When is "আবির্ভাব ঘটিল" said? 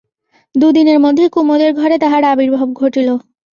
2.23-3.09